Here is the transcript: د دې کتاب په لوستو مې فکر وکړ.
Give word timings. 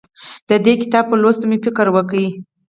د 0.49 0.51
دې 0.65 0.73
کتاب 0.81 1.05
په 1.09 1.15
لوستو 1.21 1.45
مې 1.49 1.57
فکر 1.65 1.85
وکړ. 1.91 2.19